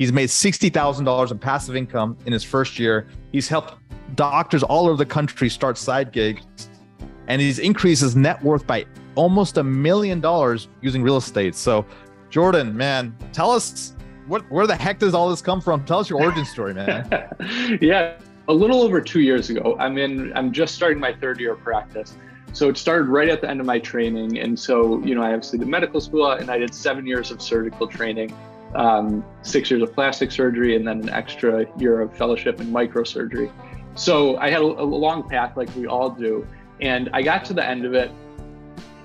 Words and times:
He's 0.00 0.14
made 0.14 0.30
$60,000 0.30 1.30
in 1.30 1.38
passive 1.38 1.76
income 1.76 2.16
in 2.24 2.32
his 2.32 2.42
first 2.42 2.78
year. 2.78 3.06
He's 3.32 3.48
helped 3.48 3.74
doctors 4.14 4.62
all 4.62 4.86
over 4.88 4.96
the 4.96 5.04
country 5.04 5.50
start 5.50 5.76
side 5.76 6.10
gigs. 6.10 6.70
And 7.26 7.38
he's 7.38 7.58
increased 7.58 8.00
his 8.00 8.16
net 8.16 8.42
worth 8.42 8.66
by 8.66 8.86
almost 9.14 9.58
a 9.58 9.62
million 9.62 10.18
dollars 10.18 10.68
using 10.80 11.02
real 11.02 11.18
estate. 11.18 11.54
So, 11.54 11.84
Jordan, 12.30 12.74
man, 12.74 13.14
tell 13.34 13.50
us 13.50 13.94
what, 14.26 14.50
where 14.50 14.66
the 14.66 14.74
heck 14.74 15.00
does 15.00 15.12
all 15.12 15.28
this 15.28 15.42
come 15.42 15.60
from? 15.60 15.84
Tell 15.84 15.98
us 15.98 16.08
your 16.08 16.22
origin 16.22 16.46
story, 16.46 16.72
man. 16.72 17.06
yeah, 17.82 18.18
a 18.48 18.54
little 18.54 18.80
over 18.80 19.02
two 19.02 19.20
years 19.20 19.50
ago. 19.50 19.76
I'm 19.78 19.98
in. 19.98 20.32
I'm 20.34 20.50
just 20.50 20.74
starting 20.74 20.98
my 20.98 21.12
third 21.12 21.38
year 21.38 21.52
of 21.52 21.60
practice. 21.60 22.16
So 22.54 22.70
it 22.70 22.78
started 22.78 23.08
right 23.08 23.28
at 23.28 23.42
the 23.42 23.50
end 23.50 23.60
of 23.60 23.66
my 23.66 23.78
training, 23.78 24.38
and 24.38 24.58
so 24.58 25.04
you 25.04 25.14
know 25.14 25.22
I 25.22 25.34
obviously 25.34 25.58
did 25.58 25.68
medical 25.68 26.00
school, 26.00 26.30
and 26.30 26.50
I 26.50 26.56
did 26.56 26.74
seven 26.74 27.06
years 27.06 27.30
of 27.30 27.42
surgical 27.42 27.86
training, 27.86 28.34
um, 28.74 29.24
six 29.42 29.70
years 29.70 29.82
of 29.82 29.92
plastic 29.92 30.30
surgery, 30.30 30.76
and 30.76 30.86
then 30.86 31.00
an 31.00 31.10
extra 31.10 31.66
year 31.78 32.00
of 32.00 32.16
fellowship 32.16 32.60
in 32.60 32.68
microsurgery. 32.68 33.50
So 33.94 34.36
I 34.36 34.50
had 34.50 34.62
a, 34.62 34.64
a 34.64 34.84
long 34.84 35.28
path, 35.28 35.56
like 35.56 35.74
we 35.76 35.86
all 35.86 36.10
do, 36.10 36.46
and 36.80 37.10
I 37.12 37.22
got 37.22 37.44
to 37.46 37.54
the 37.54 37.64
end 37.64 37.84
of 37.84 37.94
it, 37.94 38.10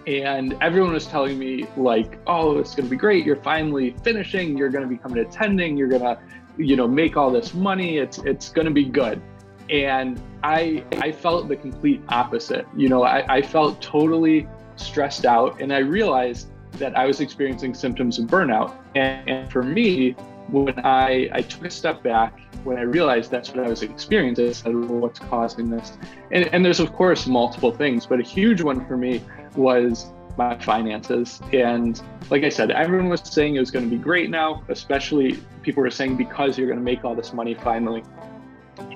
and 0.07 0.55
everyone 0.61 0.93
was 0.93 1.07
telling 1.07 1.39
me 1.39 1.65
like 1.77 2.19
oh 2.27 2.59
it's 2.59 2.75
going 2.75 2.85
to 2.85 2.89
be 2.89 2.97
great. 2.97 3.25
You're 3.25 3.35
finally 3.37 3.95
finishing. 4.03 4.57
You're 4.57 4.69
going 4.69 4.87
to 4.87 4.89
become 4.89 5.13
an 5.13 5.19
attending. 5.19 5.77
You're 5.77 5.89
going 5.89 6.01
to 6.01 6.19
you 6.57 6.75
know 6.75 6.87
make 6.87 7.17
all 7.17 7.31
this 7.31 7.53
money. 7.53 7.97
It's 7.97 8.19
it's 8.19 8.49
going 8.49 8.65
to 8.65 8.73
be 8.73 8.85
good. 8.85 9.21
And 9.69 10.21
i 10.43 10.83
i 10.97 11.11
felt 11.11 11.47
the 11.47 11.55
complete 11.55 12.01
opposite. 12.09 12.67
You 12.75 12.89
know 12.89 13.03
i, 13.03 13.37
I 13.37 13.41
felt 13.41 13.81
totally 13.81 14.47
stressed 14.77 15.25
out 15.25 15.61
and 15.61 15.73
i 15.73 15.77
realized 15.77 16.49
that 16.77 16.97
i 16.97 17.05
was 17.05 17.21
experiencing 17.21 17.73
symptoms 17.73 18.19
of 18.19 18.25
burnout 18.25 18.75
and, 18.95 19.29
and 19.29 19.51
for 19.51 19.63
me 19.63 20.15
when 20.49 20.79
I, 20.85 21.29
I 21.31 21.41
took 21.41 21.65
a 21.65 21.69
step 21.69 22.03
back, 22.03 22.39
when 22.63 22.77
I 22.77 22.81
realized 22.81 23.31
that's 23.31 23.49
what 23.49 23.65
I 23.65 23.69
was 23.69 23.81
experiencing, 23.81 24.49
I 24.49 24.51
said, 24.51 24.75
well, 24.75 24.99
what's 24.99 25.19
causing 25.19 25.69
this? 25.69 25.97
And, 26.31 26.47
and 26.53 26.63
there's, 26.63 26.79
of 26.79 26.93
course, 26.93 27.25
multiple 27.25 27.71
things, 27.71 28.05
but 28.05 28.19
a 28.19 28.23
huge 28.23 28.61
one 28.61 28.85
for 28.87 28.97
me 28.97 29.23
was 29.55 30.11
my 30.37 30.57
finances. 30.59 31.41
And 31.53 32.01
like 32.29 32.43
I 32.43 32.49
said, 32.49 32.71
everyone 32.71 33.09
was 33.09 33.21
saying 33.21 33.55
it 33.55 33.59
was 33.59 33.71
going 33.71 33.89
to 33.89 33.91
be 33.91 34.01
great 34.01 34.29
now, 34.29 34.63
especially 34.69 35.39
people 35.63 35.81
were 35.81 35.91
saying 35.91 36.17
because 36.17 36.57
you're 36.57 36.67
going 36.67 36.79
to 36.79 36.85
make 36.85 37.03
all 37.03 37.15
this 37.15 37.33
money 37.33 37.55
finally. 37.55 38.03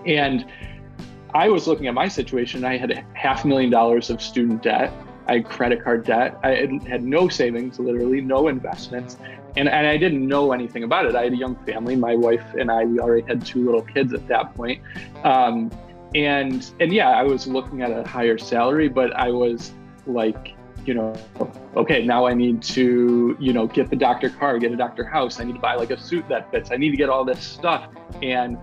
And 0.05 0.45
I 1.33 1.49
was 1.49 1.67
looking 1.67 1.87
at 1.87 1.93
my 1.93 2.07
situation. 2.07 2.63
I 2.65 2.77
had 2.77 3.05
half 3.13 3.45
a 3.45 3.47
million 3.47 3.69
dollars 3.69 4.09
of 4.09 4.21
student 4.21 4.63
debt. 4.63 4.91
I 5.29 5.33
had 5.33 5.45
credit 5.45 5.83
card 5.83 6.05
debt. 6.05 6.39
I 6.43 6.55
had, 6.87 7.03
no 7.03 7.29
savings, 7.29 7.77
literally 7.77 8.19
no 8.19 8.47
investments. 8.47 9.17
And, 9.55 9.69
and 9.69 9.85
I 9.85 9.95
didn't 9.95 10.27
know 10.27 10.51
anything 10.53 10.83
about 10.83 11.05
it. 11.05 11.15
I 11.15 11.25
had 11.25 11.33
a 11.33 11.37
young 11.37 11.55
family. 11.65 11.95
My 11.95 12.15
wife 12.15 12.43
and 12.57 12.71
I, 12.71 12.85
we 12.85 12.99
already 12.99 13.27
had 13.27 13.45
two 13.45 13.63
little 13.63 13.83
kids 13.83 14.11
at 14.13 14.27
that 14.27 14.55
point. 14.55 14.81
Um, 15.23 15.71
and 16.15 16.71
and 16.79 16.91
yeah, 16.91 17.09
I 17.09 17.21
was 17.21 17.45
looking 17.45 17.83
at 17.83 17.91
a 17.91 18.07
higher 18.07 18.39
salary, 18.39 18.89
but 18.89 19.15
I 19.15 19.29
was 19.29 19.71
like, 20.07 20.55
you 20.85 20.95
know, 20.95 21.13
okay, 21.75 22.03
now 22.03 22.25
I 22.25 22.33
need 22.33 22.63
to, 22.63 23.37
you 23.39 23.53
know, 23.53 23.67
get 23.67 23.91
the 23.91 23.95
doctor 23.95 24.31
car, 24.31 24.57
get 24.57 24.71
a 24.71 24.75
doctor 24.75 25.03
house. 25.03 25.39
I 25.39 25.43
need 25.43 25.53
to 25.53 25.59
buy 25.59 25.75
like 25.75 25.91
a 25.91 25.99
suit 25.99 26.27
that 26.29 26.49
fits. 26.49 26.71
I 26.71 26.77
need 26.77 26.89
to 26.89 26.97
get 26.97 27.09
all 27.09 27.23
this 27.23 27.43
stuff. 27.43 27.89
And 28.23 28.57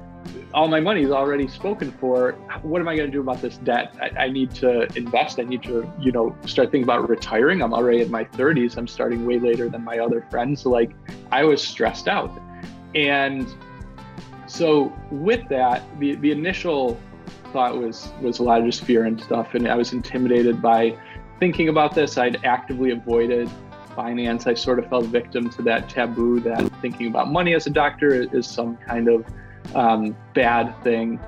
all 0.54 0.68
my 0.68 0.80
money 0.80 1.02
is 1.02 1.10
already 1.10 1.48
spoken 1.48 1.90
for. 1.92 2.32
What 2.62 2.80
am 2.80 2.88
I 2.88 2.96
going 2.96 3.08
to 3.08 3.12
do 3.12 3.20
about 3.20 3.42
this 3.42 3.58
debt? 3.58 3.94
I, 4.00 4.24
I, 4.24 4.28
need 4.28 4.50
to 4.56 4.86
invest. 4.96 5.38
I 5.38 5.42
need 5.42 5.62
to, 5.64 5.90
you 6.00 6.12
know, 6.12 6.36
start 6.46 6.70
thinking 6.70 6.84
about 6.84 7.08
retiring. 7.08 7.62
I'm 7.62 7.74
already 7.74 8.00
in 8.00 8.10
my 8.10 8.24
30s. 8.24 8.76
I'm 8.76 8.88
starting 8.88 9.26
way 9.26 9.38
later 9.38 9.68
than 9.68 9.84
my 9.84 9.98
other 9.98 10.26
friends. 10.30 10.62
So 10.62 10.70
like, 10.70 10.92
I 11.30 11.44
was 11.44 11.62
stressed 11.62 12.08
out. 12.08 12.30
And 12.94 13.46
so 14.46 14.92
with 15.10 15.48
that, 15.48 15.82
the, 15.98 16.14
the 16.16 16.30
initial 16.30 16.98
thought 17.52 17.76
was 17.76 18.10
was 18.20 18.38
a 18.38 18.42
lot 18.42 18.60
of 18.60 18.66
just 18.66 18.84
fear 18.84 19.04
and 19.04 19.20
stuff. 19.20 19.54
And 19.54 19.68
I 19.68 19.74
was 19.74 19.92
intimidated 19.92 20.60
by 20.62 20.96
thinking 21.38 21.68
about 21.68 21.94
this, 21.94 22.18
I'd 22.18 22.44
actively 22.44 22.90
avoided 22.90 23.50
finance. 23.94 24.46
I 24.46 24.54
sort 24.54 24.78
of 24.78 24.88
fell 24.88 25.00
victim 25.00 25.50
to 25.50 25.62
that 25.62 25.88
taboo 25.88 26.40
that 26.40 26.62
thinking 26.80 27.08
about 27.08 27.30
money 27.30 27.54
as 27.54 27.66
a 27.66 27.70
doctor 27.70 28.28
is 28.34 28.46
some 28.46 28.76
kind 28.76 29.08
of 29.08 29.24
um, 29.74 30.16
bad 30.34 30.74
thing. 30.82 31.20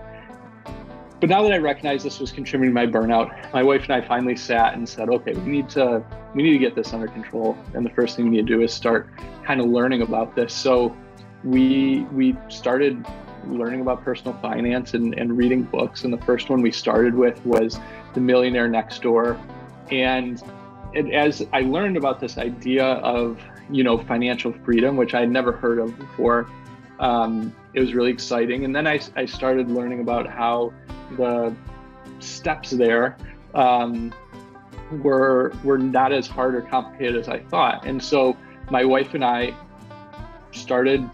But 1.21 1.31
now 1.31 1.43
that 1.43 1.53
I 1.53 1.59
recognize 1.59 2.05
this 2.05 2.21
was 2.21 2.31
contributing 2.31 2.75
to 2.75 2.87
my 2.87 2.87
burnout, 2.87 3.53
my 3.53 3.63
wife 3.63 3.83
and 3.85 3.93
I 3.93 4.07
finally 4.07 4.37
sat 4.37 4.75
and 4.75 4.89
said, 4.89 5.09
okay, 5.09 5.33
we 5.33 5.51
need 5.51 5.69
to 5.71 6.05
we 6.35 6.43
need 6.43 6.53
to 6.53 6.59
get 6.59 6.75
this 6.75 6.93
under 6.93 7.09
control. 7.09 7.57
And 7.75 7.85
the 7.85 7.91
first 7.91 8.15
thing 8.15 8.27
we 8.27 8.37
need 8.37 8.47
to 8.47 8.57
do 8.57 8.63
is 8.63 8.73
start 8.73 9.11
kind 9.45 9.61
of 9.61 9.67
learning 9.67 10.03
about 10.03 10.37
this. 10.37 10.55
So 10.55 10.97
we 11.43 12.07
we 12.13 12.37
started 12.49 13.05
learning 13.47 13.81
about 13.81 14.05
personal 14.05 14.39
finance 14.41 14.95
and, 14.95 15.15
and 15.15 15.37
reading 15.37 15.63
books. 15.63 16.05
And 16.05 16.13
the 16.13 16.25
first 16.25 16.51
one 16.51 16.61
we 16.61 16.71
started 16.71 17.15
with 17.15 17.45
was 17.45 17.81
The 18.15 18.21
Millionaire 18.21 18.69
Next 18.69 19.03
Door 19.03 19.41
and 19.91 20.43
it, 20.93 21.13
as 21.13 21.47
I 21.53 21.61
learned 21.61 21.97
about 21.97 22.21
this 22.21 22.39
idea 22.39 22.85
of 22.85 23.41
you 23.71 23.85
know 23.85 23.99
financial 23.99 24.53
freedom, 24.65 24.97
which 24.97 25.15
I 25.15 25.21
had 25.21 25.31
never 25.31 25.53
heard 25.53 25.79
of 25.79 25.97
before, 25.99 26.49
um, 27.01 27.55
it 27.79 27.83
was 27.83 27.95
really 27.95 28.11
exciting. 28.11 28.65
And 28.65 28.75
then 28.75 28.89
I, 28.89 28.99
I 29.15 29.25
started 29.25 29.71
learning 29.71 30.01
about 30.01 30.27
how 30.27 30.73
the 31.17 31.55
steps 32.19 32.71
there 32.71 33.17
um, 33.55 34.13
were 35.01 35.53
were 35.63 35.79
not 35.79 36.13
as 36.13 36.27
hard 36.27 36.57
or 36.57 36.63
complicated 36.63 37.15
as 37.15 37.29
I 37.29 37.39
thought. 37.39 37.87
And 37.87 38.03
so 38.03 38.37
my 38.69 38.85
wife 38.85 39.15
and 39.15 39.25
I 39.25 39.55
started 40.51 41.09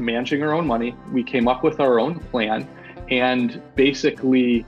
managing 0.00 0.42
our 0.42 0.52
own 0.52 0.66
money. 0.66 0.96
We 1.12 1.22
came 1.22 1.46
up 1.46 1.62
with 1.62 1.78
our 1.78 2.00
own 2.00 2.18
plan, 2.18 2.68
and 3.08 3.62
basically 3.76 4.66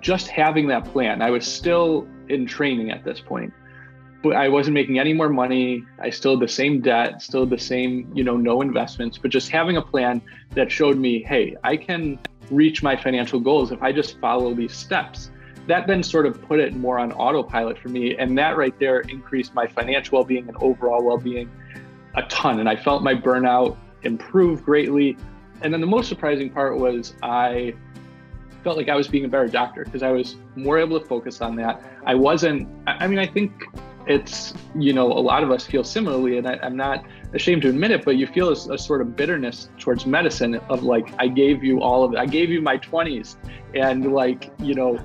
just 0.00 0.28
having 0.28 0.66
that 0.68 0.84
plan. 0.84 1.22
I 1.22 1.30
was 1.30 1.46
still 1.46 2.06
in 2.28 2.44
training 2.44 2.90
at 2.90 3.04
this 3.04 3.20
point. 3.20 3.54
But 4.22 4.34
I 4.34 4.48
wasn't 4.48 4.74
making 4.74 4.98
any 4.98 5.12
more 5.12 5.28
money. 5.28 5.84
I 6.00 6.10
still 6.10 6.32
had 6.32 6.40
the 6.40 6.52
same 6.52 6.80
debt, 6.80 7.22
still 7.22 7.46
the 7.46 7.58
same, 7.58 8.10
you 8.14 8.24
know, 8.24 8.36
no 8.36 8.62
investments, 8.62 9.16
but 9.16 9.30
just 9.30 9.48
having 9.48 9.76
a 9.76 9.82
plan 9.82 10.20
that 10.54 10.72
showed 10.72 10.96
me, 10.96 11.22
hey, 11.22 11.56
I 11.62 11.76
can 11.76 12.18
reach 12.50 12.82
my 12.82 12.96
financial 12.96 13.38
goals 13.38 13.70
if 13.70 13.82
I 13.82 13.92
just 13.92 14.18
follow 14.18 14.54
these 14.54 14.72
steps. 14.72 15.30
That 15.68 15.86
then 15.86 16.02
sort 16.02 16.26
of 16.26 16.40
put 16.42 16.58
it 16.60 16.74
more 16.74 16.98
on 16.98 17.12
autopilot 17.12 17.78
for 17.78 17.90
me. 17.90 18.16
And 18.16 18.36
that 18.38 18.56
right 18.56 18.76
there 18.78 19.00
increased 19.00 19.54
my 19.54 19.66
financial 19.66 20.18
well 20.18 20.24
being 20.24 20.48
and 20.48 20.56
overall 20.60 21.04
well 21.04 21.18
being 21.18 21.50
a 22.14 22.22
ton. 22.22 22.58
And 22.58 22.68
I 22.68 22.74
felt 22.74 23.02
my 23.02 23.14
burnout 23.14 23.76
improve 24.02 24.64
greatly. 24.64 25.16
And 25.62 25.72
then 25.72 25.80
the 25.80 25.86
most 25.86 26.08
surprising 26.08 26.50
part 26.50 26.78
was 26.78 27.14
I 27.22 27.74
felt 28.64 28.76
like 28.76 28.88
I 28.88 28.96
was 28.96 29.08
being 29.08 29.24
a 29.24 29.28
better 29.28 29.46
doctor 29.46 29.84
because 29.84 30.02
I 30.02 30.10
was 30.10 30.36
more 30.56 30.78
able 30.78 30.98
to 30.98 31.06
focus 31.06 31.40
on 31.40 31.54
that. 31.56 31.82
I 32.06 32.14
wasn't, 32.14 32.68
I 32.86 33.06
mean, 33.06 33.18
I 33.18 33.26
think 33.26 33.64
it's, 34.08 34.54
you 34.74 34.92
know, 34.92 35.06
a 35.06 35.20
lot 35.20 35.42
of 35.42 35.50
us 35.50 35.66
feel 35.66 35.84
similarly, 35.84 36.38
and 36.38 36.48
I, 36.48 36.58
am 36.62 36.76
not 36.76 37.04
ashamed 37.34 37.62
to 37.62 37.68
admit 37.68 37.90
it, 37.90 38.04
but 38.04 38.16
you 38.16 38.26
feel 38.26 38.48
a, 38.48 38.74
a, 38.74 38.78
sort 38.78 39.02
of 39.02 39.14
bitterness 39.14 39.68
towards 39.78 40.06
medicine 40.06 40.56
of 40.70 40.82
like, 40.82 41.12
I 41.18 41.28
gave 41.28 41.62
you 41.62 41.82
all 41.82 42.04
of 42.04 42.14
it. 42.14 42.18
I 42.18 42.24
gave 42.24 42.48
you 42.48 42.62
my 42.62 42.78
20s, 42.78 43.36
and 43.74 44.12
like, 44.14 44.50
you 44.58 44.74
know, 44.74 44.98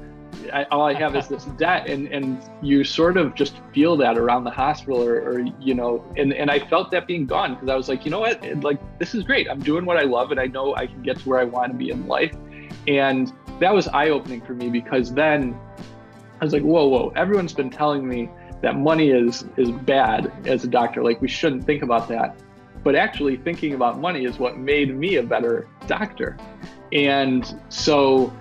I, 0.53 0.63
all 0.65 0.85
I 0.85 0.93
have 0.93 1.15
is 1.17 1.27
this 1.27 1.43
debt, 1.57 1.87
and 1.89 2.07
and 2.07 2.41
you 2.61 2.83
sort 2.83 3.17
of 3.17 3.35
just 3.35 3.61
feel 3.73 3.97
that 3.97 4.17
around 4.17 4.45
the 4.45 4.51
hospital, 4.51 5.03
or, 5.03 5.15
or 5.21 5.45
you 5.59 5.73
know, 5.73 6.03
and 6.17 6.33
and 6.33 6.49
I 6.49 6.59
felt 6.67 6.89
that 6.91 7.05
being 7.05 7.25
gone 7.25 7.55
because 7.55 7.69
I 7.69 7.75
was 7.75 7.89
like, 7.89 8.05
you 8.05 8.11
know 8.11 8.21
what, 8.21 8.41
like 8.63 8.79
this 8.99 9.13
is 9.13 9.23
great. 9.23 9.49
I'm 9.49 9.59
doing 9.59 9.85
what 9.85 9.97
I 9.97 10.03
love, 10.03 10.31
and 10.31 10.39
I 10.39 10.47
know 10.47 10.75
I 10.75 10.87
can 10.87 11.01
get 11.03 11.19
to 11.19 11.29
where 11.29 11.39
I 11.39 11.43
want 11.43 11.73
to 11.73 11.77
be 11.77 11.89
in 11.89 12.07
life, 12.07 12.35
and 12.87 13.31
that 13.59 13.73
was 13.73 13.87
eye 13.89 14.09
opening 14.09 14.41
for 14.41 14.53
me 14.53 14.69
because 14.69 15.13
then 15.13 15.57
I 16.41 16.45
was 16.45 16.53
like, 16.53 16.63
whoa, 16.63 16.87
whoa, 16.87 17.13
everyone's 17.15 17.53
been 17.53 17.69
telling 17.69 18.07
me 18.07 18.29
that 18.63 18.77
money 18.77 19.11
is 19.11 19.45
is 19.57 19.69
bad 19.69 20.31
as 20.47 20.63
a 20.63 20.67
doctor. 20.67 21.03
Like 21.03 21.21
we 21.21 21.27
shouldn't 21.27 21.65
think 21.65 21.83
about 21.83 22.07
that. 22.07 22.35
But 22.83 22.95
actually 22.95 23.37
thinking 23.37 23.75
about 23.75 23.99
money 23.99 24.25
is 24.25 24.39
what 24.39 24.57
made 24.57 24.97
me 24.97 25.17
a 25.17 25.23
better 25.23 25.67
doctor. 25.85 26.37
And 26.91 27.59
so 27.69 28.33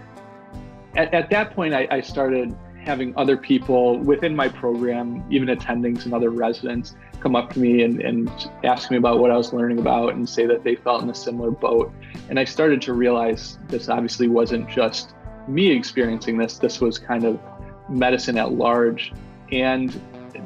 at, 0.97 1.13
at 1.13 1.29
that 1.31 1.55
point 1.55 1.75
I, 1.75 1.87
I 1.91 2.01
started 2.01 2.57
having 2.85 3.15
other 3.17 3.37
people 3.37 3.99
within 3.99 4.35
my 4.35 4.49
program, 4.49 5.25
even 5.31 5.49
attendings 5.49 6.05
and 6.05 6.15
other 6.15 6.31
residents, 6.31 6.97
come 7.21 7.37
up 7.37 7.53
to 7.53 7.61
me 7.61 7.83
and, 7.83 8.01
and 8.01 8.31
ask 8.65 8.91
me 8.91 8.97
about 8.97 9.19
what 9.21 9.31
I 9.31 9.37
was 9.37 9.53
learning 9.53 9.79
about 9.79 10.15
and 10.15 10.29
say 10.29 10.47
that 10.47 10.65
they 10.65 10.75
felt 10.75 11.03
in 11.03 11.11
a 11.11 11.15
similar 11.15 11.51
boat. 11.51 11.93
And 12.29 12.39
I 12.39 12.45
started 12.45 12.83
to 12.83 12.93
realize 12.93 13.59
this 13.69 13.89
obviously 13.89 14.29
wasn't 14.29 14.69
just 14.69 15.15
me 15.47 15.71
experiencing 15.71 16.37
this, 16.39 16.59
this 16.59 16.81
was 16.81 16.99
kind 16.99 17.25
of 17.25 17.41
medicine 17.89 18.37
at 18.39 18.53
large. 18.53 19.13
And 19.53 20.01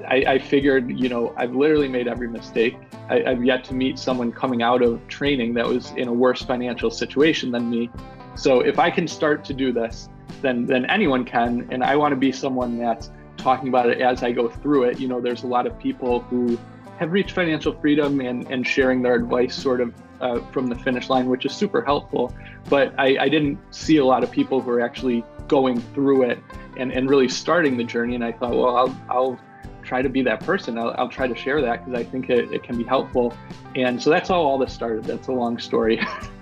I, 0.09 0.25
I 0.27 0.39
figured, 0.39 0.91
you 0.99 1.09
know, 1.09 1.33
I've 1.37 1.55
literally 1.55 1.89
made 1.89 2.09
every 2.09 2.29
mistake. 2.29 2.77
I, 3.09 3.23
I've 3.25 3.45
yet 3.45 3.65
to 3.65 3.75
meet 3.75 3.99
someone 3.99 4.33
coming 4.33 4.63
out 4.63 4.83
of 4.83 5.07
training 5.09 5.55
that 5.55 5.67
was 5.67 5.93
in 5.93 6.09
a 6.09 6.13
worse 6.13 6.43
financial 6.43 6.91
situation 6.91 7.51
than 7.53 7.71
me. 7.71 7.91
So 8.35 8.61
if 8.61 8.79
I 8.79 8.91
can 8.91 9.09
start 9.09 9.45
to 9.47 9.55
do 9.55 9.73
this, 9.73 10.09
then 10.43 10.67
then 10.67 10.85
anyone 10.87 11.25
can. 11.25 11.69
And 11.71 11.83
I 11.83 11.97
want 11.97 12.13
to 12.13 12.17
be 12.17 12.33
someone 12.33 12.79
that's 12.79 13.11
talking 13.37 13.69
about 13.69 13.89
it 13.89 14.01
as 14.01 14.23
I 14.23 14.33
go 14.33 14.49
through 14.49 14.85
it. 14.85 14.99
You 14.99 15.09
know, 15.09 15.21
there's 15.21 15.45
a 15.45 15.47
lot 15.47 15.67
of 15.67 15.79
people 15.79 16.21
who 16.21 16.59
have 16.99 17.13
reached 17.13 17.33
financial 17.33 17.79
freedom 17.81 18.21
and, 18.21 18.51
and 18.51 18.67
sharing 18.67 19.03
their 19.03 19.15
advice 19.15 19.55
sort 19.55 19.81
of 19.81 19.95
uh, 20.21 20.41
from 20.51 20.67
the 20.67 20.75
finish 20.75 21.09
line, 21.11 21.29
which 21.29 21.45
is 21.45 21.53
super 21.53 21.83
helpful. 21.83 22.35
But 22.69 22.95
I, 22.99 23.17
I 23.21 23.29
didn't 23.29 23.59
see 23.71 23.99
a 23.99 24.05
lot 24.05 24.25
of 24.25 24.31
people 24.31 24.61
who 24.61 24.71
are 24.71 24.81
actually 24.81 25.25
going 25.47 25.81
through 25.95 26.23
it 26.23 26.39
and, 26.77 26.93
and 26.93 27.09
really 27.09 27.29
starting 27.29 27.77
the 27.77 27.85
journey. 27.85 28.15
And 28.15 28.25
I 28.25 28.33
thought, 28.33 28.51
well, 28.51 28.77
I'll, 28.77 28.97
I'll 29.09 29.41
try 29.83 30.03
to 30.03 30.09
be 30.09 30.23
that 30.23 30.41
person. 30.41 30.79
I'll, 30.79 30.95
I'll 30.99 31.09
try 31.09 31.27
to 31.27 31.35
share 31.35 31.61
that 31.63 31.85
because 31.85 32.01
I 32.01 32.05
think 32.05 32.29
it, 32.31 32.53
it 32.53 32.63
can 32.63 32.77
be 32.77 32.85
helpful. 32.85 33.35
And 33.75 34.03
so 34.03 34.11
that's 34.11 34.29
how 34.29 34.41
all 34.41 34.59
this 34.59 34.73
started. 34.73 35.05
That's 35.05 35.29
a 35.29 35.33
long 35.33 35.59
story. 35.59 36.01